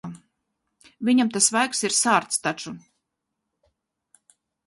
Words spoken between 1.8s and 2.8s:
ir sārts taču.